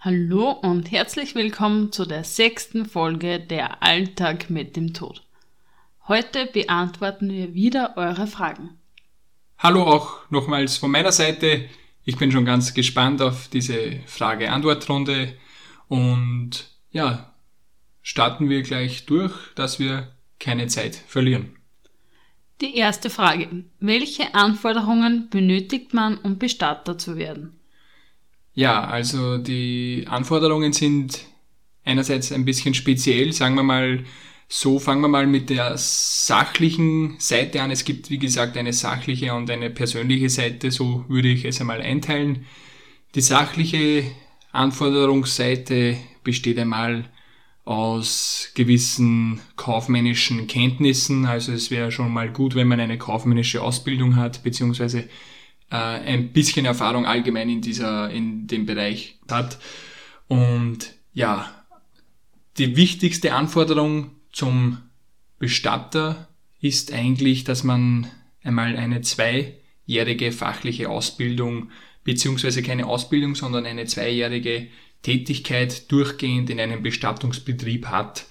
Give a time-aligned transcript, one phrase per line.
[0.00, 5.22] Hallo und herzlich willkommen zu der sechsten Folge Der Alltag mit dem Tod.
[6.06, 8.78] Heute beantworten wir wieder eure Fragen.
[9.58, 11.64] Hallo auch nochmals von meiner Seite.
[12.04, 15.34] Ich bin schon ganz gespannt auf diese Frage-Antwort-Runde
[15.88, 17.32] und ja,
[18.02, 21.56] starten wir gleich durch, dass wir keine Zeit verlieren.
[22.60, 23.64] Die erste Frage.
[23.80, 27.55] Welche Anforderungen benötigt man, um Bestatter zu werden?
[28.56, 31.26] Ja, also die Anforderungen sind
[31.84, 34.02] einerseits ein bisschen speziell, sagen wir mal,
[34.48, 37.70] so fangen wir mal mit der sachlichen Seite an.
[37.70, 41.82] Es gibt, wie gesagt, eine sachliche und eine persönliche Seite, so würde ich es einmal
[41.82, 42.46] einteilen.
[43.14, 44.04] Die sachliche
[44.52, 47.10] Anforderungsseite besteht einmal
[47.66, 51.26] aus gewissen kaufmännischen Kenntnissen.
[51.26, 55.10] Also es wäre schon mal gut, wenn man eine kaufmännische Ausbildung hat, beziehungsweise
[55.70, 59.58] äh, ein bisschen Erfahrung allgemein in dieser, in dem Bereich hat.
[60.28, 61.50] Und ja,
[62.58, 64.78] die wichtigste Anforderung zum
[65.38, 66.28] Bestatter
[66.60, 68.06] ist eigentlich, dass man
[68.42, 71.70] einmal eine zweijährige fachliche Ausbildung,
[72.04, 74.68] beziehungsweise keine Ausbildung, sondern eine zweijährige
[75.02, 78.26] Tätigkeit durchgehend in einem Bestattungsbetrieb hat.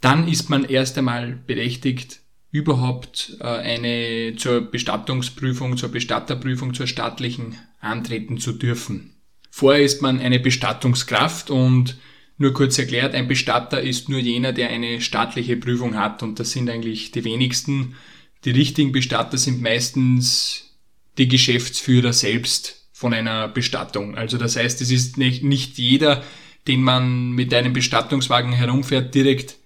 [0.00, 2.20] Dann ist man erst einmal berechtigt,
[2.52, 9.14] überhaupt äh, eine zur Bestattungsprüfung, zur Bestatterprüfung, zur staatlichen antreten zu dürfen.
[9.50, 11.96] Vorher ist man eine Bestattungskraft und
[12.38, 16.52] nur kurz erklärt, ein Bestatter ist nur jener, der eine staatliche Prüfung hat und das
[16.52, 17.96] sind eigentlich die wenigsten.
[18.44, 20.78] Die richtigen Bestatter sind meistens
[21.18, 24.16] die Geschäftsführer selbst von einer Bestattung.
[24.16, 26.24] Also das heißt, es ist nicht, nicht jeder,
[26.66, 29.56] den man mit einem Bestattungswagen herumfährt, direkt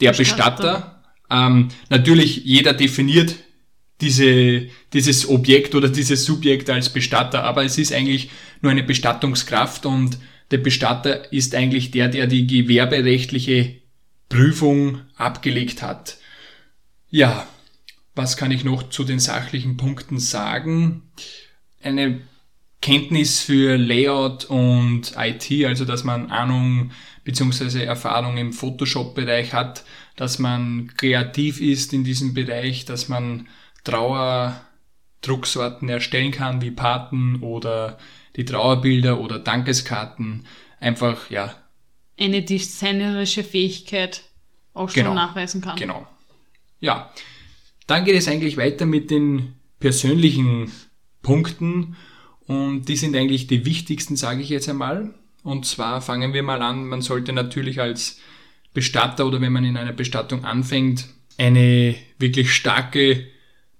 [0.00, 0.95] der Bestatter, Bestatter
[1.30, 3.36] ähm, natürlich, jeder definiert
[4.00, 9.86] diese, dieses Objekt oder dieses Subjekt als Bestatter, aber es ist eigentlich nur eine Bestattungskraft
[9.86, 10.18] und
[10.50, 13.76] der Bestatter ist eigentlich der, der die gewerberechtliche
[14.28, 16.18] Prüfung abgelegt hat.
[17.10, 17.46] Ja,
[18.14, 21.02] was kann ich noch zu den sachlichen Punkten sagen?
[21.82, 22.20] Eine
[22.82, 26.92] Kenntnis für Layout und IT, also dass man Ahnung
[27.24, 27.82] bzw.
[27.84, 29.84] Erfahrung im Photoshop-Bereich hat,
[30.16, 33.48] dass man kreativ ist in diesem Bereich, dass man
[33.84, 37.98] Trauerdrucksorten erstellen kann, wie Paten oder
[38.34, 40.46] die Trauerbilder oder Dankeskarten.
[40.80, 41.54] Einfach, ja.
[42.18, 44.22] Eine designerische Fähigkeit
[44.74, 45.76] auch schon genau, nachweisen kann.
[45.76, 46.06] Genau.
[46.80, 47.12] Ja.
[47.86, 50.72] Dann geht es eigentlich weiter mit den persönlichen
[51.22, 51.96] Punkten
[52.46, 55.14] und die sind eigentlich die wichtigsten, sage ich jetzt einmal.
[55.42, 58.20] Und zwar fangen wir mal an, man sollte natürlich als
[58.76, 61.06] Bestatter oder wenn man in einer Bestattung anfängt,
[61.38, 63.26] eine wirklich starke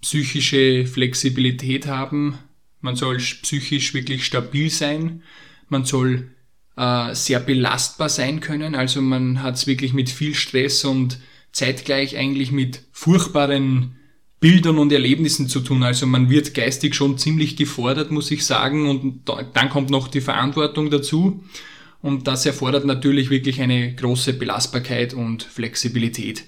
[0.01, 2.39] psychische Flexibilität haben.
[2.81, 5.23] Man soll psychisch wirklich stabil sein.
[5.69, 6.31] Man soll
[6.79, 8.75] äh, sehr belastbar sein können.
[8.75, 11.19] Also man hat es wirklich mit viel Stress und
[11.53, 13.97] zeitgleich eigentlich mit furchtbaren
[14.41, 15.83] Bildern und Erlebnissen zu tun.
[15.83, 18.89] Also man wird geistig schon ziemlich gefordert, muss ich sagen.
[18.89, 21.45] Und dann kommt noch die Verantwortung dazu.
[22.07, 26.45] Und das erfordert natürlich wirklich eine große Belastbarkeit und Flexibilität.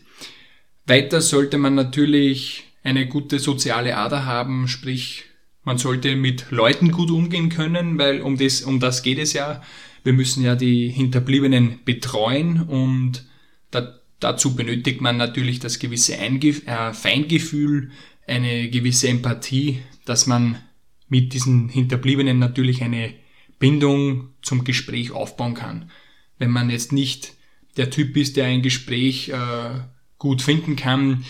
[0.87, 5.25] Weiter sollte man natürlich eine gute soziale Ader haben, sprich
[5.65, 9.61] man sollte mit Leuten gut umgehen können, weil um das, um das geht es ja.
[10.05, 13.25] Wir müssen ja die Hinterbliebenen betreuen und
[13.73, 17.91] da, dazu benötigt man natürlich das gewisse Einge äh, Feingefühl,
[18.29, 20.61] eine gewisse Empathie, dass man
[21.09, 23.13] mit diesen Hinterbliebenen natürlich eine
[23.59, 25.91] Bindung zum Gespräch aufbauen kann.
[26.39, 27.35] Wenn man jetzt nicht
[27.77, 29.81] der Typ ist, der ein Gespräch äh,
[30.19, 31.25] gut finden kann,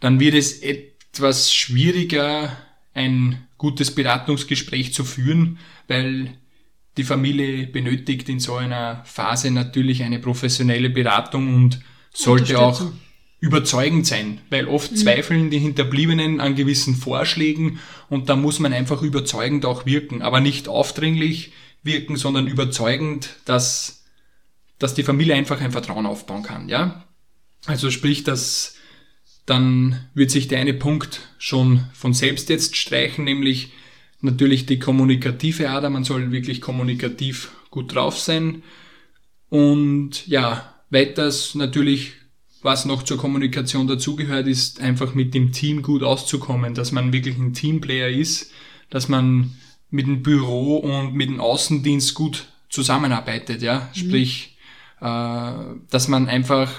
[0.00, 2.56] dann wird es etwas schwieriger,
[2.94, 6.36] ein gutes Beratungsgespräch zu führen, weil
[6.96, 11.80] die Familie benötigt in so einer Phase natürlich eine professionelle Beratung und
[12.12, 12.82] sollte auch
[13.42, 14.96] überzeugend sein, weil oft mhm.
[14.96, 20.40] zweifeln die Hinterbliebenen an gewissen Vorschlägen und da muss man einfach überzeugend auch wirken, aber
[20.40, 24.04] nicht aufdringlich, wirken, sondern überzeugend, dass,
[24.78, 27.04] dass die Familie einfach ein Vertrauen aufbauen kann, ja.
[27.66, 28.76] Also sprich, dass
[29.44, 33.72] dann wird sich der eine Punkt schon von selbst jetzt streichen, nämlich
[34.20, 35.90] natürlich die kommunikative Ader.
[35.90, 38.62] Man soll wirklich kommunikativ gut drauf sein.
[39.48, 42.12] Und ja, weiters natürlich,
[42.62, 47.36] was noch zur Kommunikation dazugehört, ist einfach mit dem Team gut auszukommen, dass man wirklich
[47.36, 48.52] ein Teamplayer ist,
[48.88, 49.56] dass man
[49.90, 53.90] mit dem Büro und mit dem Außendienst gut zusammenarbeitet, ja.
[53.94, 53.98] Mhm.
[53.98, 54.56] Sprich,
[55.00, 55.52] äh,
[55.90, 56.72] dass man einfach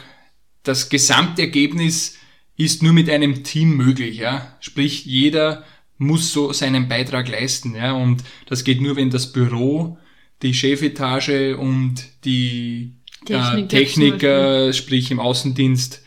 [0.63, 2.17] das Gesamtergebnis
[2.55, 4.55] ist nur mit einem Team möglich, ja.
[4.59, 5.63] Sprich, jeder
[5.97, 7.93] muss so seinen Beitrag leisten, ja.
[7.93, 9.97] Und das geht nur, wenn das Büro
[10.41, 12.93] die Chefetage und die
[13.25, 16.03] Techniker äh, Techniker, sprich im Außendienst,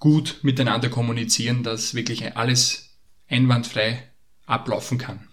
[0.00, 2.96] gut miteinander kommunizieren, dass wirklich alles
[3.28, 4.02] einwandfrei
[4.46, 5.28] ablaufen kann.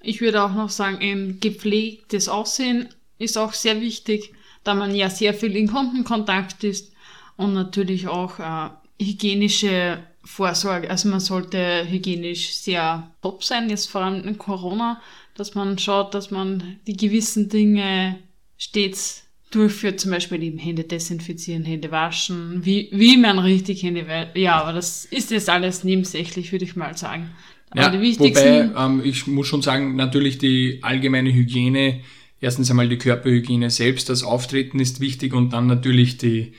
[0.00, 2.88] Ich würde auch noch sagen, ein gepflegtes Aussehen
[3.18, 4.32] ist auch sehr wichtig,
[4.62, 6.92] da man ja sehr viel in Kundenkontakt ist
[7.36, 8.70] und natürlich auch äh,
[9.02, 10.90] hygienische Vorsorge.
[10.90, 15.00] Also man sollte hygienisch sehr top sein, jetzt vor allem in Corona,
[15.34, 18.18] dass man schaut, dass man die gewissen Dinge
[18.56, 19.23] stets
[19.54, 24.72] durchführt, zum Beispiel eben Hände desinfizieren, Hände waschen, wie, wie man richtig Hände, ja, aber
[24.72, 27.30] das ist jetzt alles nebensächlich, würde ich mal sagen.
[27.70, 32.00] Aber Ja, die wichtigsten, wobei ähm, ich muss schon sagen, natürlich die allgemeine Hygiene,
[32.40, 36.52] erstens einmal die Körperhygiene selbst, das Auftreten ist wichtig und dann natürlich die,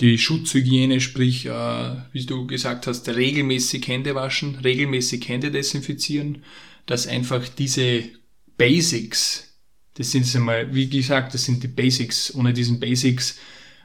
[0.00, 6.42] die Schutzhygiene, sprich, äh, wie du gesagt hast, regelmäßig Hände waschen, regelmäßig Hände desinfizieren,
[6.86, 8.04] dass einfach diese
[8.56, 9.51] Basics,
[9.94, 12.34] das sind es einmal, wie gesagt, das sind die Basics.
[12.34, 13.38] Ohne diesen Basics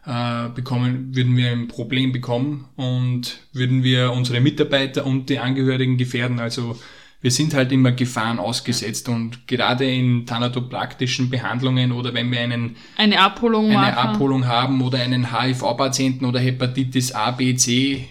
[0.05, 5.97] äh, bekommen, würden wir ein Problem bekommen und würden wir unsere Mitarbeiter und die Angehörigen
[5.97, 6.39] gefährden.
[6.39, 6.77] Also
[7.19, 12.77] wir sind halt immer Gefahren ausgesetzt und gerade in thanatopraktischen Behandlungen oder wenn wir einen,
[12.95, 13.97] eine Abholung eine machen.
[13.97, 18.07] Abholung haben oder einen HIV-Patienten oder Hepatitis A, B, C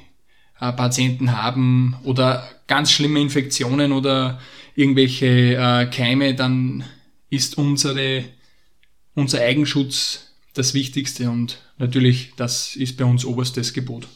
[0.60, 4.40] äh, Patienten haben oder ganz schlimme Infektionen oder
[4.74, 6.84] irgendwelche äh, Keime, dann
[7.30, 8.24] ist unsere,
[9.14, 14.08] unser Eigenschutz das Wichtigste und natürlich, das ist bei uns oberstes Gebot.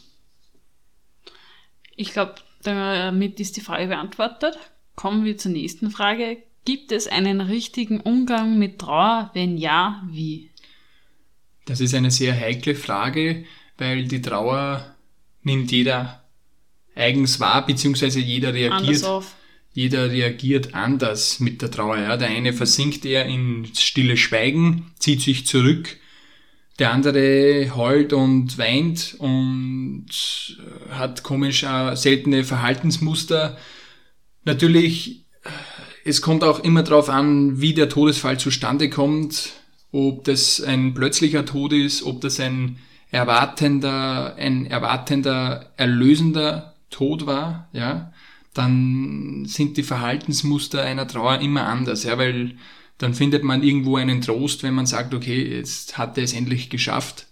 [1.96, 4.56] Ich glaube, damit ist die Frage beantwortet.
[4.94, 6.38] Kommen wir zur nächsten Frage.
[6.64, 9.30] Gibt es einen richtigen Umgang mit Trauer?
[9.34, 10.50] Wenn ja, wie?
[11.66, 13.44] Das ist eine sehr heikle Frage,
[13.78, 14.94] weil die Trauer
[15.42, 16.24] nimmt jeder
[16.94, 19.34] eigens wahr, beziehungsweise jeder Anders reagiert, auf.
[19.72, 21.98] Jeder reagiert anders mit der Trauer.
[21.98, 22.16] Ja.
[22.16, 25.96] Der eine versinkt eher in stille Schweigen, zieht sich zurück,
[26.78, 33.58] der andere heult und weint und äh, hat komisch äh, seltene Verhaltensmuster.
[34.44, 35.48] Natürlich, äh,
[36.04, 39.50] es kommt auch immer darauf an, wie der Todesfall zustande kommt,
[39.92, 42.78] ob das ein plötzlicher Tod ist, ob das ein
[43.10, 48.09] erwartender, ein erwartender, erlösender Tod war, ja,
[48.54, 52.56] dann sind die Verhaltensmuster einer Trauer immer anders, ja, weil
[52.98, 56.68] dann findet man irgendwo einen Trost, wenn man sagt, okay, jetzt hat er es endlich
[56.68, 57.26] geschafft.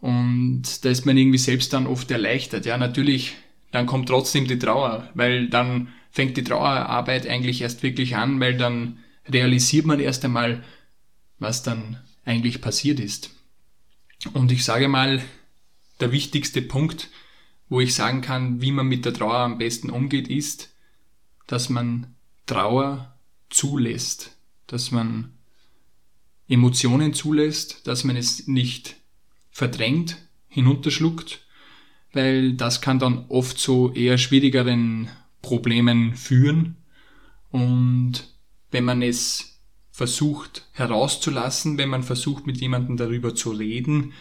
[0.00, 2.66] Und da ist man irgendwie selbst dann oft erleichtert.
[2.66, 3.34] Ja, natürlich,
[3.70, 8.56] dann kommt trotzdem die Trauer, weil dann fängt die Trauerarbeit eigentlich erst wirklich an, weil
[8.56, 8.98] dann
[9.28, 10.62] realisiert man erst einmal,
[11.38, 13.30] was dann eigentlich passiert ist.
[14.34, 15.22] Und ich sage mal,
[16.00, 17.08] der wichtigste Punkt,
[17.72, 20.74] wo ich sagen kann, wie man mit der Trauer am besten umgeht, ist,
[21.46, 22.14] dass man
[22.44, 23.16] Trauer
[23.48, 24.36] zulässt,
[24.66, 25.32] dass man
[26.48, 28.96] Emotionen zulässt, dass man es nicht
[29.50, 31.46] verdrängt, hinunterschluckt,
[32.12, 35.08] weil das kann dann oft zu eher schwierigeren
[35.40, 36.76] Problemen führen.
[37.50, 38.34] Und
[38.70, 44.12] wenn man es versucht herauszulassen, wenn man versucht mit jemandem darüber zu reden,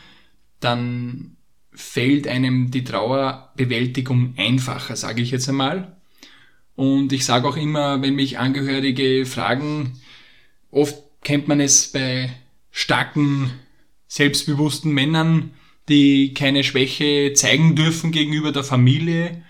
[0.62, 1.36] dann
[1.73, 5.95] fällt einem die Trauerbewältigung einfacher, sage ich jetzt einmal.
[6.75, 10.00] Und ich sage auch immer, wenn mich Angehörige fragen,
[10.69, 12.31] oft kennt man es bei
[12.71, 13.51] starken,
[14.07, 15.51] selbstbewussten Männern,
[15.90, 19.44] die keine Schwäche zeigen dürfen gegenüber der Familie,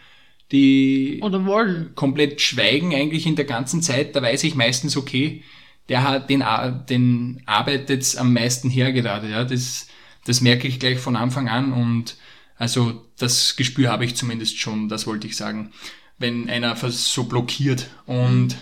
[0.51, 1.96] die Oder wollen.
[1.96, 5.44] komplett schweigen eigentlich in der ganzen Zeit, da weiß ich meistens, okay,
[5.90, 6.44] der hat den,
[6.90, 9.88] den arbeitet am meisten her gerade, ja, das,
[10.25, 12.18] das merke ich gleich von Anfang an und
[12.58, 15.72] also das Gespür habe ich zumindest schon, das wollte ich sagen,
[16.18, 18.56] wenn einer so blockiert und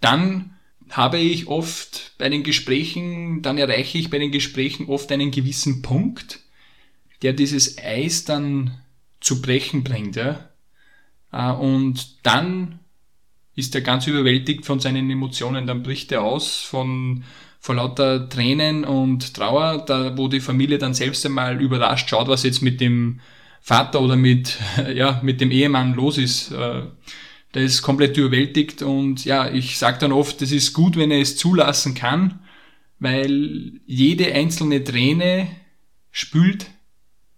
[0.00, 0.56] dann
[0.90, 5.82] habe ich oft bei den Gesprächen, dann erreiche ich bei den Gesprächen oft einen gewissen
[5.82, 6.40] Punkt,
[7.22, 8.80] der dieses Eis dann
[9.20, 10.50] zu brechen bringt, ja.
[11.32, 12.80] Äh, Und dann
[13.54, 17.24] ist er ganz überwältigt von seinen Emotionen, dann bricht er aus von,
[17.60, 22.42] vor lauter Tränen und Trauer, da wo die Familie dann selbst einmal überrascht schaut, was
[22.42, 23.20] jetzt mit dem
[23.60, 24.58] Vater oder mit,
[24.94, 26.52] ja, mit dem Ehemann los ist.
[26.52, 26.82] Äh,
[27.54, 31.20] Der ist komplett überwältigt und ja, ich sage dann oft, es ist gut, wenn er
[31.20, 32.40] es zulassen kann,
[33.00, 35.48] weil jede einzelne Träne
[36.12, 36.66] spült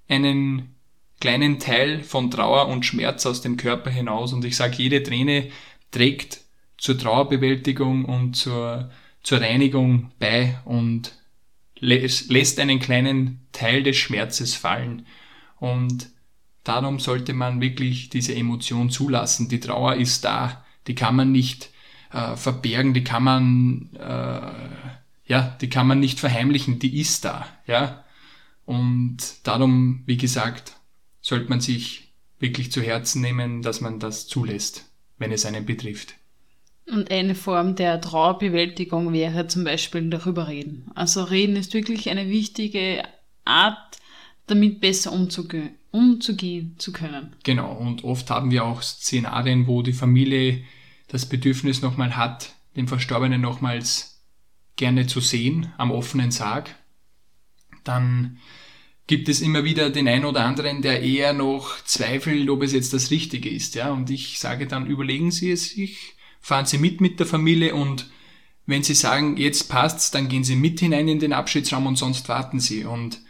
[0.08, 0.74] einen
[1.20, 4.32] kleinen Teil von Trauer und Schmerz aus dem Körper hinaus.
[4.32, 5.48] Und ich sage, jede Träne
[5.90, 6.40] trägt
[6.78, 8.90] zur Trauerbewältigung und zur,
[9.22, 11.16] zur Reinigung bei und
[11.78, 15.06] lä lässt einen kleinen Teil des Schmerzes fallen.
[15.58, 16.10] Und
[16.64, 19.48] darum sollte man wirklich diese Emotion zulassen.
[19.48, 21.70] Die Trauer ist da, die kann man nicht
[22.12, 24.52] äh, verbergen, die kann man äh,
[25.32, 28.04] ja, die kann man nicht verheimlichen, die ist da, ja.
[28.64, 30.74] Und darum, wie gesagt,
[31.20, 36.14] sollte man sich wirklich zu Herzen nehmen, dass man das zulässt, wenn es einen betrifft.
[36.92, 40.90] Und eine Form der Trauerbewältigung wäre zum Beispiel darüber reden.
[40.94, 43.02] Also reden ist wirklich eine wichtige
[43.46, 43.98] Art,
[44.46, 47.36] damit besser umzuge umzugehen zu können.
[47.44, 50.64] Genau, und oft haben wir auch Szenarien, wo die Familie
[51.08, 54.22] das Bedürfnis nochmal hat, den Verstorbenen nochmals
[54.76, 56.74] gerne zu sehen am offenen Sarg.
[57.84, 58.38] Dann
[59.06, 62.94] gibt es immer wieder den einen oder anderen, der eher noch zweifelt, ob es jetzt
[62.94, 63.74] das Richtige ist.
[63.74, 63.92] Ja?
[63.92, 68.10] Und ich sage dann, überlegen Sie es sich, fahren Sie mit mit der Familie und
[68.66, 72.28] wenn Sie sagen, jetzt passt's, dann gehen Sie mit hinein in den Abschiedsraum und sonst
[72.28, 72.84] warten Sie.
[72.84, 73.20] Und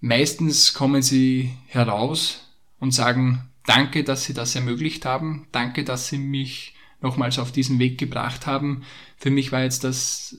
[0.00, 6.18] meistens kommen Sie heraus und sagen, danke, dass Sie das ermöglicht haben, danke, dass Sie
[6.18, 8.82] mich nochmals auf diesen Weg gebracht haben.
[9.16, 10.36] Für mich war jetzt das,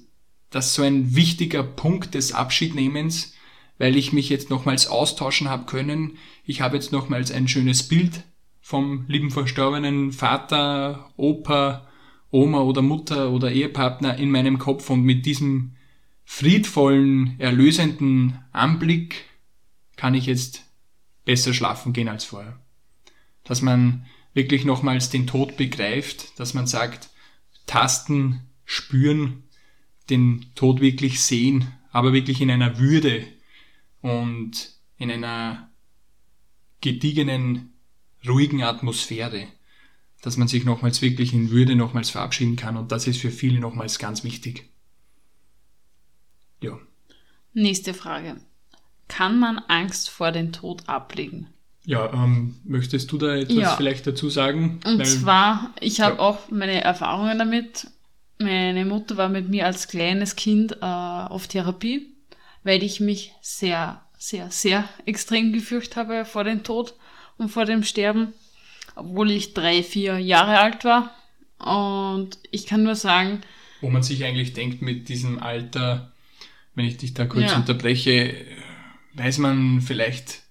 [0.49, 3.33] das so ein wichtiger Punkt des Abschiednehmens,
[3.79, 6.17] weil ich mich jetzt nochmals austauschen habe können.
[6.45, 8.23] Ich habe jetzt nochmals ein schönes Bild
[8.61, 11.87] vom lieben verstorbenen Vater, Opa,
[12.31, 15.75] Oma oder Mutter oder Ehepartner in meinem Kopf und mit diesem
[16.23, 19.25] friedvollen, erlösenden Anblick
[19.97, 20.63] kann ich jetzt
[21.25, 22.59] besser schlafen gehen als vorher.
[23.43, 27.09] Dass man wirklich nochmals den Tod begreift, dass man sagt,
[27.65, 29.43] tasten, spüren,
[30.09, 33.25] den Tod wirklich sehen, aber wirklich in einer Würde
[34.01, 35.69] und in einer
[36.79, 37.73] gediegenen,
[38.25, 39.47] ruhigen Atmosphäre
[40.21, 43.59] dass man sich nochmals wirklich in Würde nochmals verabschieden kann und das ist für viele
[43.59, 44.69] nochmals ganz wichtig.
[46.61, 46.77] Ja.
[47.53, 48.37] Nächste Frage.
[49.07, 51.47] Kann man Angst vor dem Tod ablegen?
[51.85, 53.75] Ja, ähm, möchtest du da etwas ja.
[53.75, 54.79] vielleicht dazu sagen?
[54.85, 56.21] Und Weil, zwar, ich habe ja.
[56.21, 57.87] auch meine Erfahrungen damit.
[58.37, 62.07] Meine Mutter war mit mir als kleines Kind äh, auf Therapie,
[62.63, 66.95] weil ich mich sehr, sehr, sehr extrem gefürchtet habe vor dem Tod
[67.37, 68.33] und vor dem Sterben
[68.95, 71.13] obwohl ich drei, vier Jahre alt war.
[71.59, 73.41] Und ich kann nur sagen.
[73.81, 76.11] Wo man sich eigentlich denkt, mit diesem Alter,
[76.75, 77.57] wenn ich dich da kurz ja.
[77.57, 78.35] unterbreche,
[79.13, 80.41] weiß man vielleicht,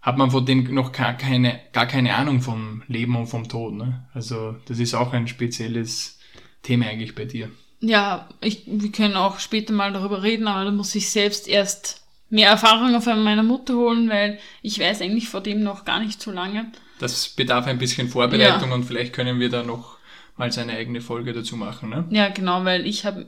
[0.00, 3.74] hat man von dem noch gar keine, gar keine Ahnung vom Leben und vom Tod.
[3.74, 4.06] Ne?
[4.12, 6.18] Also das ist auch ein spezielles
[6.62, 7.50] Thema eigentlich bei dir.
[7.80, 12.02] Ja, ich, wir können auch später mal darüber reden, aber da muss ich selbst erst
[12.30, 16.20] mehr Erfahrungen von meiner Mutter holen, weil ich weiß eigentlich vor dem noch gar nicht
[16.20, 18.74] so lange das bedarf ein bisschen Vorbereitung ja.
[18.74, 19.98] und vielleicht können wir da noch
[20.36, 21.90] mal seine eigene Folge dazu machen.
[21.90, 22.06] Ne?
[22.10, 23.26] Ja, genau, weil ich habe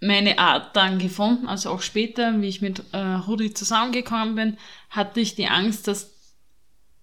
[0.00, 4.58] meine Art dann gefunden, also auch später, wie ich mit äh, Rudi zusammengekommen bin,
[4.90, 6.36] hatte ich die Angst, dass,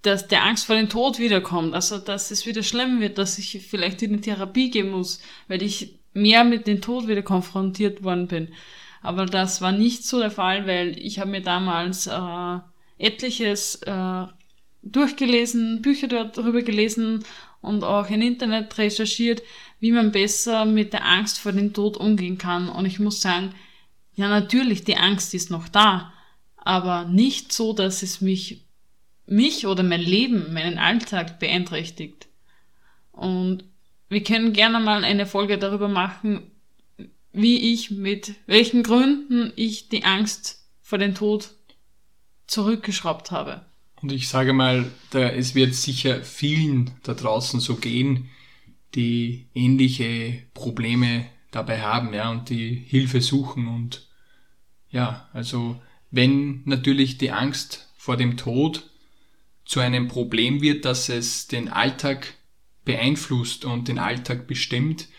[0.02, 3.66] dass der Angst vor dem Tod wiederkommt, also dass es wieder schlimm wird, dass ich
[3.68, 8.28] vielleicht in eine Therapie gehen muss, weil ich mehr mit dem Tod wieder konfrontiert worden
[8.28, 8.50] bin.
[9.02, 12.60] Aber das war nicht so der Fall, weil ich habe mir damals äh,
[12.98, 14.26] etliches äh,
[14.82, 17.24] durchgelesen, Bücher darüber gelesen
[17.62, 19.42] und auch im Internet recherchiert,
[19.80, 22.70] wie man besser mit der Angst vor dem Tod umgehen kann.
[22.70, 23.54] Und ich muss sagen,
[24.14, 26.14] ja natürlich, die Angst ist noch da,
[26.58, 28.66] aber nicht so, dass es mich,
[29.26, 32.28] mich oder mein Leben, meinen Alltag beeinträchtigt.
[33.12, 33.64] Und
[34.08, 36.52] wir können gerne mal eine Folge darüber machen,
[37.32, 41.52] wie ich mit welchen Gründen ich die Angst vor dem Tod
[42.48, 43.69] zurückgeschraubt habe.
[44.02, 48.30] Und ich sage mal, da, es wird sicher vielen da draußen so gehen,
[48.96, 54.08] die ähnliche Probleme dabei haben, ja, und die Hilfe suchen und
[54.90, 55.80] ja, also
[56.12, 58.90] wenn natürlich die Angst vor dem Tod
[59.66, 62.34] zu einem Problem wird, dass es den Alltag
[62.86, 65.10] beeinflusst und den Alltag bestimmt,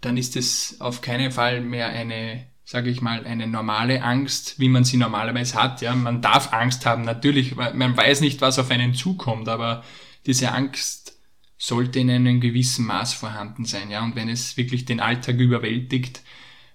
[0.00, 4.68] dann ist es auf keinen Fall mehr eine sage ich mal, eine normale Angst, wie
[4.68, 5.80] man sie normalerweise hat.
[5.82, 9.84] Ja, man darf Angst haben, natürlich, man weiß nicht, was auf einen zukommt, aber
[10.26, 11.16] diese Angst
[11.56, 13.88] sollte in einem gewissen Maß vorhanden sein.
[13.90, 16.22] Ja, und wenn es wirklich den Alltag überwältigt,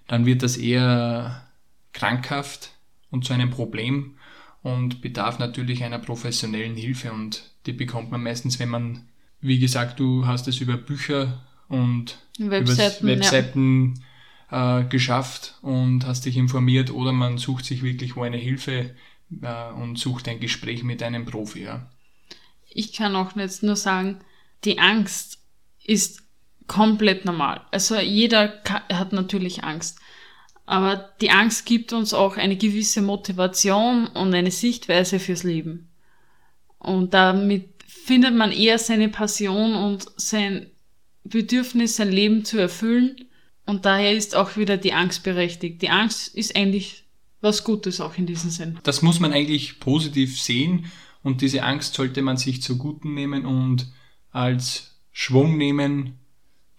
[0.08, 1.46] dann wird das eher
[1.92, 2.70] krankhaft
[3.10, 4.16] und zu einem Problem
[4.62, 9.08] und bedarf natürlich einer professionellen Hilfe und die bekommt man meistens, wenn man,
[9.42, 14.02] wie gesagt, du hast es über Bücher und Webseiten, Webseiten ja
[14.52, 18.94] äh, geschafft und hast dich informiert oder man sucht sich wirklich wo eine Hilfe
[19.40, 21.64] äh, und sucht ein Gespräch mit einem Profi.
[21.64, 21.90] Ja.
[22.68, 24.20] Ich kann auch jetzt nur sagen,
[24.64, 25.38] die Angst
[25.82, 26.22] ist
[26.66, 27.62] komplett normal.
[27.70, 29.98] Also jeder hat natürlich Angst.
[30.64, 35.88] Aber die Angst gibt uns auch eine gewisse Motivation und eine Sichtweise fürs Leben.
[36.78, 40.70] Und damit findet man eher seine Passion und sein
[41.24, 43.16] Bedürfnis, sein Leben zu erfüllen
[43.72, 45.80] Und daher ist auch wieder die Angst berechtigt.
[45.80, 47.04] Die Angst ist eigentlich
[47.40, 48.78] was Gutes auch in diesem Sinn.
[48.82, 53.46] Das muss man eigentlich positiv sehen und diese Angst sollte man sich zu Guten nehmen
[53.46, 53.90] und
[54.30, 56.18] als Schwung nehmen,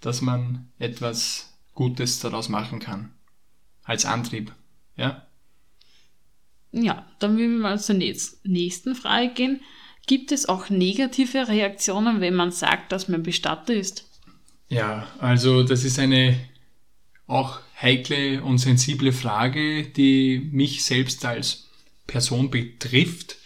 [0.01, 3.11] dass man etwas Gutes daraus machen kann.
[3.81, 4.53] Als Antrieb.
[4.95, 5.25] Ja?
[6.71, 9.61] Ja, dann will wir mal zur nächsten Frage gehen.
[10.05, 14.07] Gibt es auch negative Reaktionen, wenn man sagt, dass man Bestatter ist?
[14.69, 16.37] Ja, also das ist eine
[17.33, 21.69] auch heikle und sensible Frage, die mich selbst als
[22.07, 23.37] Person betrifft.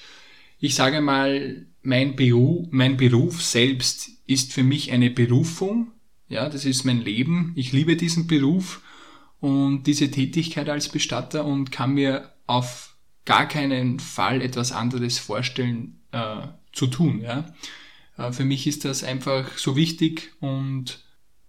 [0.59, 5.91] Ich sage mal, mein Beruf, mein Beruf selbst ist für mich eine Berufung.
[6.27, 7.53] Ja, das ist mein Leben.
[7.55, 8.81] Ich liebe diesen Beruf
[9.39, 16.01] und diese Tätigkeit als Bestatter und kann mir auf gar keinen Fall etwas anderes vorstellen
[16.11, 17.21] äh, zu tun.
[17.21, 17.53] Ja.
[18.17, 21.03] Äh, für mich ist das einfach so wichtig und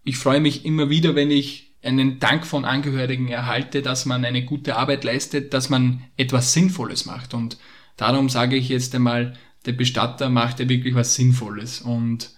[0.04, 4.44] ich freue mich immer wieder, wenn ich einen Dank von Angehörigen erhalte, dass man eine
[4.44, 7.34] gute Arbeit leistet, dass man etwas Sinnvolles macht.
[7.34, 7.58] Und
[7.96, 12.30] darum sage ich jetzt einmal, der Bestatter macht ja wirklich was Sinnvolles und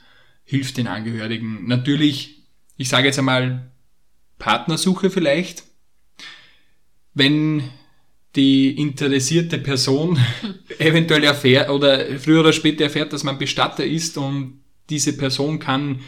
[0.45, 1.66] hilft den Angehörigen.
[1.66, 2.45] Natürlich,
[2.76, 3.71] ich sage jetzt einmal
[4.38, 5.64] Partnersuche vielleicht.
[7.14, 7.62] Wenn
[8.37, 10.19] die interessierte Person
[10.78, 16.00] eventuell erfährt oder früher oder später erfährt, dass man Bestatter ist und diese Person kann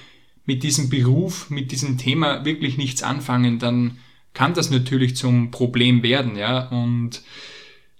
[0.45, 3.99] mit diesem Beruf, mit diesem Thema wirklich nichts anfangen, dann
[4.35, 6.69] kann das natürlich zum Problem werden, ja.
[6.69, 7.23] Und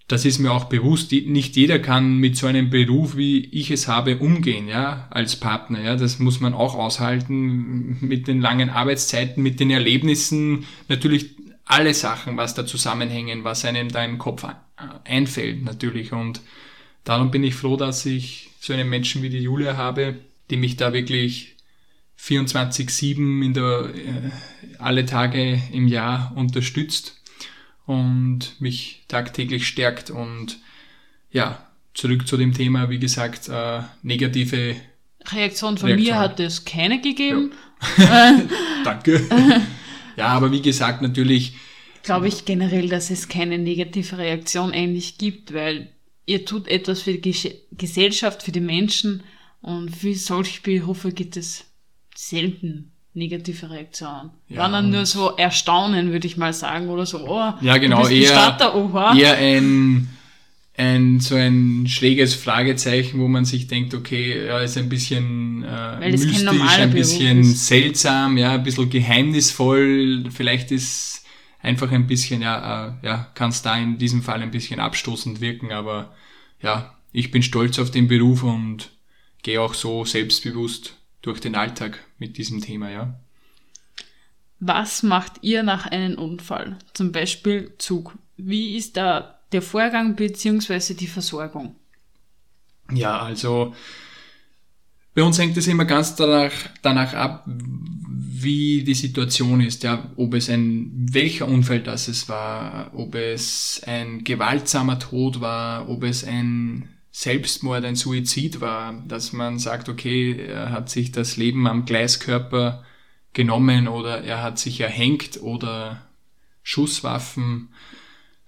[0.09, 1.13] das ist mir auch bewusst.
[1.13, 5.83] Nicht jeder kann mit so einem Beruf, wie ich es habe, umgehen, ja, als Partner,
[5.83, 5.97] ja.
[5.97, 12.37] Das muss man auch aushalten mit den langen Arbeitszeiten, mit den Erlebnissen, natürlich alle Sachen,
[12.37, 14.45] was da zusammenhängen, was einem da im Kopf
[15.05, 16.13] einfällt, natürlich.
[16.13, 16.41] Und
[17.05, 20.17] darum bin ich froh, dass ich so einen Menschen wie die Julia habe,
[20.51, 21.52] die mich da wirklich
[22.23, 24.31] 24-7 in der, äh,
[24.79, 27.21] alle Tage im Jahr unterstützt
[27.87, 30.11] und mich tagtäglich stärkt.
[30.11, 30.59] Und
[31.31, 34.77] ja, zurück zu dem Thema, wie gesagt, äh, negative
[35.31, 36.15] Reaktion von Reaktion.
[36.15, 37.53] mir hat es keine gegeben.
[37.99, 38.41] Ja.
[38.85, 39.27] Danke.
[40.17, 41.55] ja, aber wie gesagt, natürlich.
[42.03, 45.89] Glaube ich generell, dass es keine negative Reaktion eigentlich gibt, weil
[46.27, 49.23] ihr tut etwas für die Gesellschaft, für die Menschen
[49.61, 51.65] und für solche Berufe gibt es
[52.15, 54.31] selten negative Reaktionen.
[54.49, 58.07] Ja, Waren dann nur so Erstaunen, würde ich mal sagen, oder so, oh, ja, genau,
[58.09, 59.15] eher, Starter, oha.
[59.17, 60.09] eher ein,
[60.77, 66.11] ein, so ein schräges Fragezeichen, wo man sich denkt, okay, ja, ist ein bisschen äh,
[66.11, 71.25] mystisch, ein bisschen seltsam, ja, ein bisschen geheimnisvoll, vielleicht ist
[71.61, 75.41] einfach ein bisschen, ja, äh, ja, kann es da in diesem Fall ein bisschen abstoßend
[75.43, 76.15] wirken, aber
[76.63, 78.91] ja, ich bin stolz auf den Beruf und
[79.43, 83.15] gehe auch so selbstbewusst durch den Alltag mit diesem Thema, ja.
[84.61, 86.79] Was macht ihr nach einem Unfall?
[86.93, 88.17] Zum Beispiel Zug.
[88.37, 90.95] Wie ist da der Vorgang bzw.
[90.95, 91.77] die Versorgung?
[92.93, 93.75] Ja, also
[95.15, 100.35] bei uns hängt es immer ganz danach, danach ab, wie die Situation ist, ja, ob
[100.35, 106.25] es ein, welcher Unfall das es war, ob es ein gewaltsamer Tod war, ob es
[106.25, 111.85] ein Selbstmord, ein Suizid war, dass man sagt, okay, er hat sich das Leben am
[111.85, 112.85] Gleiskörper
[113.35, 116.07] genommen oder er hat sich erhängt oder
[116.63, 117.69] Schusswaffen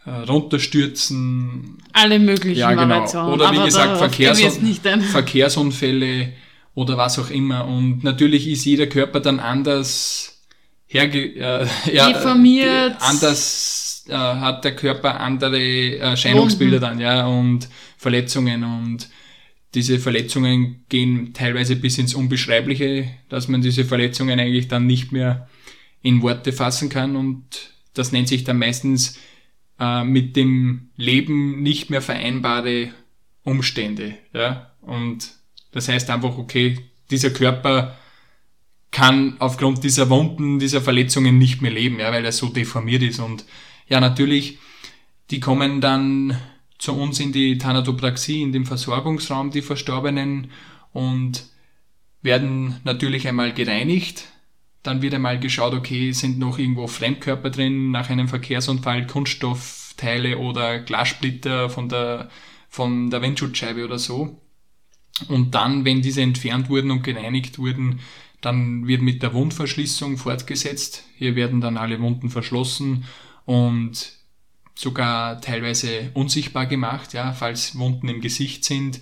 [0.07, 1.79] äh, runterstürzen.
[1.93, 2.89] Alle möglichen ja, genau.
[2.89, 3.35] Variationen.
[3.35, 6.33] Oder wie Aber gesagt, Verkehrsun Verkehrsunfälle
[6.75, 7.67] oder was auch immer.
[7.67, 10.43] Und natürlich ist jeder Körper dann anders
[10.87, 12.07] herge äh, ja.
[13.01, 17.27] Anders äh, hat der Körper andere Erscheinungsbilder dann, ja.
[17.27, 19.09] Und Verletzungen und
[19.75, 25.49] diese Verletzungen gehen teilweise bis ins Unbeschreibliche, dass man diese Verletzungen eigentlich dann nicht mehr
[26.03, 27.45] in Worte fassen kann und
[27.95, 29.19] das nennt sich dann meistens
[29.81, 32.91] äh, mit dem Leben nicht mehr vereinbare
[33.43, 34.15] Umstände.
[34.33, 34.73] Ja?
[34.81, 35.33] Und
[35.73, 36.79] das heißt einfach, okay,
[37.11, 37.97] dieser Körper
[38.91, 43.19] kann aufgrund dieser Wunden, dieser Verletzungen nicht mehr leben, ja, weil er so deformiert ist.
[43.19, 43.45] Und
[43.87, 44.59] ja, natürlich,
[45.31, 46.39] die kommen dann
[46.79, 50.51] zu uns in die Thanatopraxie, in den Versorgungsraum, die Verstorbenen,
[50.93, 51.47] und
[52.23, 54.29] werden natürlich einmal gereinigt.
[54.83, 60.79] Dann wird einmal geschaut, okay, sind noch irgendwo Fremdkörper drin nach einem Verkehrsunfall, Kunststoffteile oder
[60.81, 62.31] Glassplitter von der,
[62.69, 64.41] von der Windschutzscheibe oder so.
[65.29, 68.01] Und dann, wenn diese entfernt wurden und gereinigt wurden,
[68.41, 71.05] dann wird mit der Wundverschließung fortgesetzt.
[71.17, 73.05] Hier werden dann alle Wunden verschlossen
[73.45, 74.13] und
[74.75, 79.01] sogar teilweise unsichtbar gemacht, ja, falls Wunden im Gesicht sind.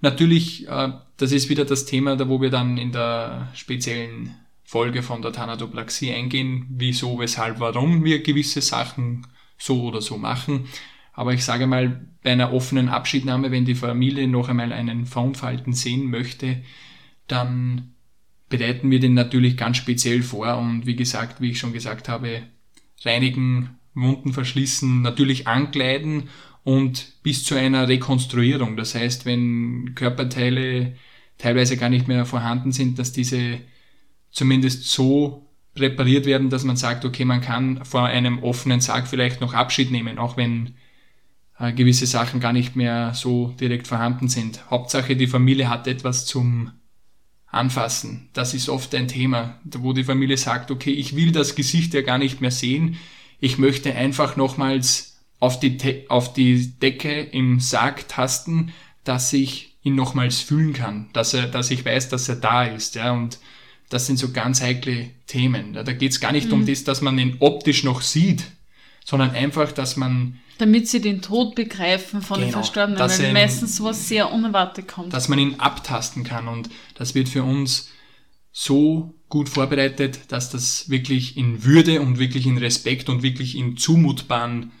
[0.00, 5.02] Natürlich, äh, das ist wieder das Thema, da wo wir dann in der speziellen Folge
[5.02, 9.26] von der Thanatopraxie eingehen, wieso, weshalb, warum wir gewisse Sachen
[9.58, 10.66] so oder so machen.
[11.12, 15.72] Aber ich sage mal, bei einer offenen Abschiednahme, wenn die Familie noch einmal einen Verunfallten
[15.72, 16.62] sehen möchte,
[17.26, 17.94] dann
[18.48, 22.42] bereiten wir den natürlich ganz speziell vor und wie gesagt, wie ich schon gesagt habe,
[23.04, 26.28] reinigen, Wunden verschließen, natürlich ankleiden
[26.62, 28.76] und bis zu einer Rekonstruierung.
[28.76, 30.96] Das heißt, wenn Körperteile
[31.38, 33.60] teilweise gar nicht mehr vorhanden sind, dass diese
[34.30, 39.40] zumindest so präpariert werden, dass man sagt, okay, man kann vor einem offenen Sarg vielleicht
[39.40, 40.74] noch Abschied nehmen, auch wenn
[41.58, 44.70] äh, gewisse Sachen gar nicht mehr so direkt vorhanden sind.
[44.70, 46.72] Hauptsache, die Familie hat etwas zum
[47.46, 48.28] Anfassen.
[48.32, 52.02] Das ist oft ein Thema, wo die Familie sagt, okay, ich will das Gesicht ja
[52.02, 52.96] gar nicht mehr sehen.
[53.40, 58.72] Ich möchte einfach nochmals auf die, auf die Decke im Sarg tasten,
[59.04, 62.94] dass ich ihn nochmals fühlen kann, dass er, dass ich weiß, dass er da ist,
[62.96, 63.38] ja, und
[63.88, 65.72] das sind so ganz heikle Themen.
[65.72, 66.54] Da geht es gar nicht mhm.
[66.54, 68.44] um das, dass man ihn optisch noch sieht,
[69.04, 73.32] sondern einfach, dass man damit sie den Tod begreifen von genau, den Verstorbenen, weil ihn,
[73.32, 75.12] meistens sowas sehr unerwartet kommt.
[75.14, 77.88] Dass man ihn abtasten kann und das wird für uns
[78.52, 83.76] so gut vorbereitet, dass das wirklich in Würde und wirklich in Respekt und wirklich in
[83.76, 84.72] zumutbaren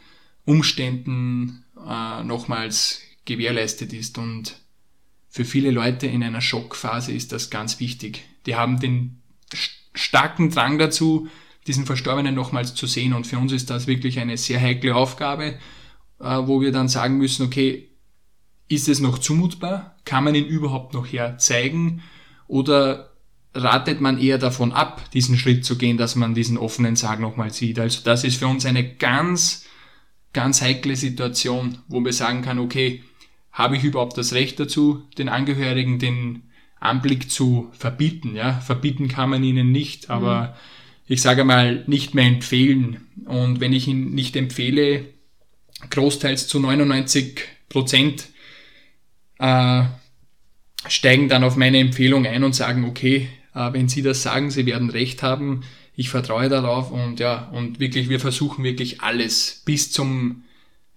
[0.44, 4.18] Umständen äh, nochmals gewährleistet ist.
[4.18, 4.56] Und
[5.28, 8.24] für viele Leute in einer Schockphase ist das ganz wichtig.
[8.46, 9.22] Die haben den
[9.94, 11.28] starken Drang dazu,
[11.66, 13.12] diesen Verstorbenen nochmals zu sehen.
[13.12, 15.58] Und für uns ist das wirklich eine sehr heikle Aufgabe,
[16.18, 17.88] äh, wo wir dann sagen müssen, okay,
[18.68, 19.96] ist es noch zumutbar?
[20.04, 22.02] Kann man ihn überhaupt noch herzeigen?
[22.46, 23.09] Oder
[23.54, 27.52] ratet man eher davon ab, diesen Schritt zu gehen, dass man diesen offenen Sarg nochmal
[27.52, 27.78] sieht?
[27.78, 29.66] Also das ist für uns eine ganz,
[30.32, 33.02] ganz heikle Situation, wo wir sagen kann, okay,
[33.52, 36.42] habe ich überhaupt das Recht dazu, den Angehörigen den
[36.78, 38.36] Anblick zu verbieten?
[38.36, 43.08] Ja, verbieten kann man ihnen nicht, aber mhm ich sage mal, nicht mehr empfehlen.
[43.24, 45.06] Und wenn ich ihn nicht empfehle,
[45.90, 48.28] großteils zu 99 Prozent
[49.40, 49.82] äh,
[50.86, 54.90] steigen dann auf meine Empfehlung ein und sagen, okay, wenn Sie das sagen, Sie werden
[54.90, 55.62] recht haben,
[55.94, 60.44] ich vertraue darauf und ja, und wirklich, wir versuchen wirklich alles bis zum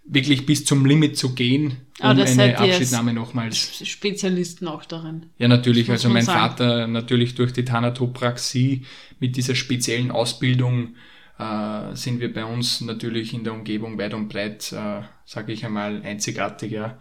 [0.05, 3.87] wirklich bis zum Limit zu gehen, um Aber das eine Abschiednahme nochmals.
[3.87, 5.27] Spezialisten auch darin.
[5.37, 5.89] Ja, natürlich.
[5.89, 6.39] Also mein sagen.
[6.39, 8.85] Vater natürlich durch die Thanatopraxie
[9.19, 10.95] mit dieser speziellen Ausbildung
[11.39, 15.65] äh, sind wir bei uns natürlich in der Umgebung weit und breit, äh, sage ich
[15.65, 16.71] einmal, einzigartig.
[16.71, 16.97] Ja.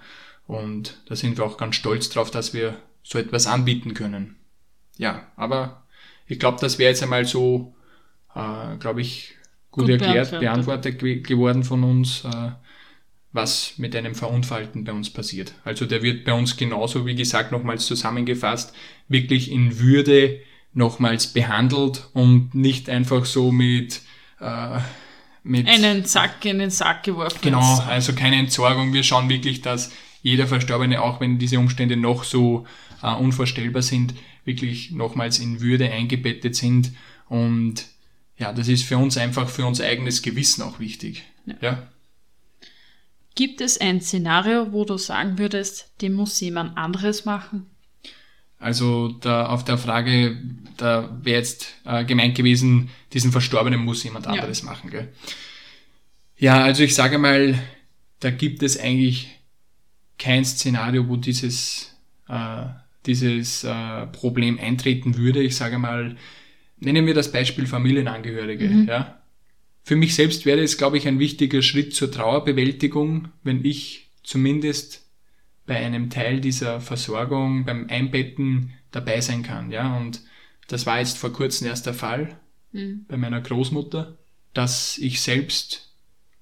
[0.47, 4.37] Und da sind wir auch ganz stolz drauf, dass wir so etwas anbieten können.
[4.97, 5.85] Ja, aber
[6.27, 7.75] ich glaube, das wäre jetzt einmal so,
[8.35, 9.35] äh, glaube ich,
[9.71, 12.25] gut, gut erklärt, beantwortet, beantwortet geworden von uns.
[12.25, 12.53] Äh,
[13.33, 15.55] was mit einem Verunfallten bei uns passiert.
[15.65, 18.75] Also der wird bei uns genauso, wie gesagt, nochmals zusammengefasst,
[19.09, 20.41] wirklich in Würde
[20.75, 24.03] nochmals behandelt und nicht einfach so mit,
[24.41, 24.79] äh,
[25.43, 27.39] mit einen Sack in den Sack geworfen.
[27.43, 28.93] Genau, also keine Entsorgung.
[28.93, 29.91] Wir schauen wirklich, dass
[30.23, 32.67] jeder Verstorbene, auch wenn diese Umstände noch so
[33.03, 36.93] äh, unvorstellbar sind, wirklich nochmals in Würde eingebettet sind.
[37.29, 37.87] Und
[38.37, 41.25] ja, das ist für uns einfach für unser eigenes Gewissen auch wichtig.
[41.47, 41.55] ja?
[41.61, 41.89] ja?
[43.35, 47.67] Gibt es ein Szenario, wo du sagen würdest, dem muss jemand anderes machen?
[48.59, 50.41] Also da auf der Frage,
[50.77, 54.67] da wäre jetzt äh, gemeint gewesen, diesen Verstorbenen muss jemand anderes ja.
[54.67, 54.91] machen.
[54.91, 55.13] Gell?
[56.37, 57.59] Ja, also ich sage mal,
[58.21, 59.29] da gibt es eigentlich
[60.19, 61.97] kein Szenario, wo dieses,
[62.29, 62.67] äh,
[63.07, 65.43] dieses äh, Problem eintreten würde.
[65.43, 66.17] Ich sage mal,
[66.79, 68.69] nennen wir das Beispiel Familienangehörige.
[68.69, 68.89] Mhm.
[68.89, 69.23] Ja?
[69.83, 75.07] Für mich selbst wäre es, glaube ich, ein wichtiger Schritt zur Trauerbewältigung, wenn ich zumindest
[75.67, 79.71] bei einem Teil dieser Versorgung, beim Einbetten dabei sein kann.
[79.71, 80.21] Ja, und
[80.69, 82.39] das war jetzt vor kurzem erst der Fall
[82.73, 83.07] mhm.
[83.09, 84.19] bei meiner Großmutter,
[84.55, 85.95] dass ich selbst,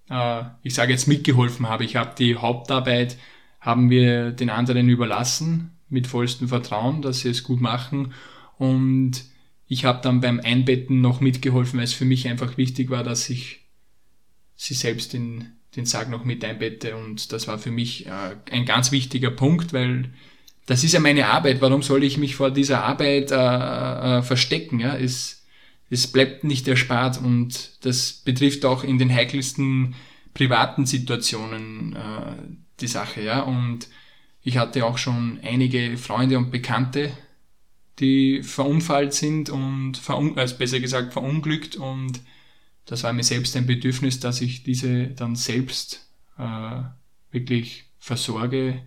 [0.08, 1.84] äh, ich sage jetzt mitgeholfen habe.
[1.84, 3.16] Ich habe die Hauptarbeit,
[3.60, 8.14] haben wir den anderen überlassen, mit vollstem Vertrauen, dass sie es gut machen.
[8.56, 9.24] Und
[9.66, 13.28] ich habe dann beim Einbetten noch mitgeholfen, weil es für mich einfach wichtig war, dass
[13.28, 13.60] ich
[14.56, 16.96] sie selbst in den Sarg noch mit einbette.
[16.96, 20.10] Und das war für mich äh, ein ganz wichtiger Punkt, weil
[20.66, 21.60] das ist ja meine Arbeit.
[21.60, 24.80] Warum soll ich mich vor dieser Arbeit äh, äh, verstecken?
[24.80, 24.96] Ja?
[24.96, 25.44] Es,
[25.88, 29.94] es bleibt nicht erspart und das betrifft auch in den heikelsten
[30.34, 33.22] privaten Situationen äh, die Sache.
[33.22, 33.40] Ja?
[33.40, 33.88] Und
[34.42, 37.12] ich hatte auch schon einige Freunde und Bekannte,
[37.98, 42.20] die verunfallt sind und verun also besser gesagt verunglückt und
[42.86, 46.82] das war mir selbst ein Bedürfnis, dass ich diese dann selbst äh,
[47.30, 48.82] wirklich versorge,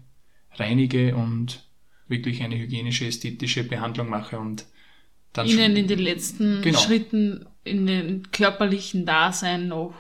[0.56, 1.64] reinige und
[2.08, 4.66] wirklich eine hygienische, ästhetische Behandlung mache und
[5.32, 6.80] dann ihnen in den letzten Genau.
[6.80, 9.94] Schritten in den körperlichen Dasein noch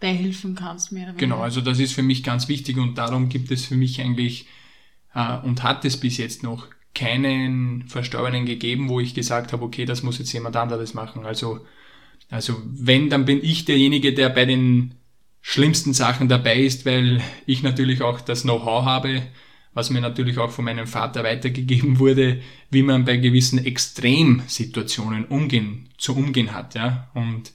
[0.00, 1.12] beihilfen kannst, mehr.
[1.16, 4.46] Genau, also das ist für mich ganz wichtig und darum gibt es für mich eigentlich
[5.14, 9.84] äh, und hat es bis jetzt noch keinen Verstorbenen gegeben, wo ich gesagt habe, okay,
[9.84, 11.24] das muss jetzt jemand anderes machen.
[11.24, 11.60] Also,
[12.30, 14.94] also wenn, dann bin ich derjenige, der bei den
[15.40, 19.22] schlimmsten Sachen dabei ist, weil ich natürlich auch das Know-how habe,
[19.74, 25.88] was mir natürlich auch von meinem Vater weitergegeben wurde, wie man bei gewissen Extremsituationen umgehen,
[25.98, 27.10] zu umgehen hat, ja.
[27.14, 27.52] Und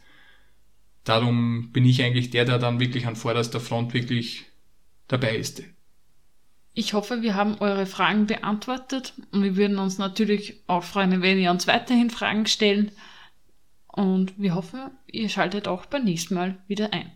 [1.04, 4.46] darum bin ich eigentlich der, der dann wirklich an vorderster Front wirklich
[5.08, 5.64] dabei ist.
[6.74, 11.40] Ich hoffe, wir haben eure Fragen beantwortet und wir würden uns natürlich auch freuen, wenn
[11.40, 12.92] ihr uns weiterhin Fragen stellen.
[13.88, 17.12] Und wir hoffen, ihr schaltet auch beim nächsten Mal wieder ein.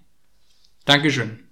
[0.86, 1.47] Dankeschön.